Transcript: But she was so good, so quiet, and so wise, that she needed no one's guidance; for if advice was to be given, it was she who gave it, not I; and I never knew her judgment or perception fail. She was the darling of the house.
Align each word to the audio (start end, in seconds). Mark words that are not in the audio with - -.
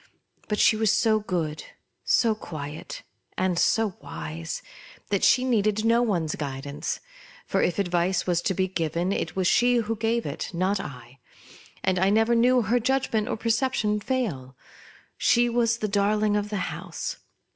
But 0.47 0.57
she 0.57 0.75
was 0.75 0.91
so 0.91 1.19
good, 1.19 1.63
so 2.03 2.33
quiet, 2.33 3.03
and 3.37 3.59
so 3.59 3.97
wise, 4.01 4.63
that 5.11 5.23
she 5.23 5.45
needed 5.45 5.85
no 5.85 6.01
one's 6.01 6.33
guidance; 6.33 7.01
for 7.45 7.61
if 7.61 7.77
advice 7.77 8.25
was 8.25 8.41
to 8.41 8.55
be 8.55 8.67
given, 8.67 9.11
it 9.11 9.35
was 9.35 9.45
she 9.45 9.75
who 9.75 9.95
gave 9.95 10.25
it, 10.25 10.49
not 10.55 10.79
I; 10.79 11.19
and 11.83 11.99
I 11.99 12.09
never 12.09 12.33
knew 12.33 12.63
her 12.63 12.79
judgment 12.79 13.27
or 13.29 13.37
perception 13.37 13.99
fail. 13.99 14.57
She 15.19 15.49
was 15.49 15.77
the 15.77 15.87
darling 15.87 16.35
of 16.35 16.49
the 16.49 16.57
house. 16.73 17.17